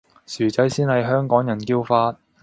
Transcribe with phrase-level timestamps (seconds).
[0.25, 2.17] 薯仔先係香港人叫法